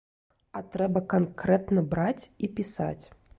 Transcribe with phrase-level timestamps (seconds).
[0.59, 3.05] А трэба канкрэтна браць і пісаць.